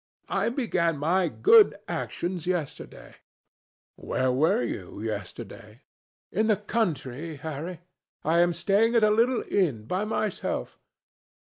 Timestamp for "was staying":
8.43-8.95